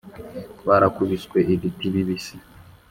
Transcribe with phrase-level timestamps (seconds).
[0.59, 2.35] Twarakubiswe ibiti bibisi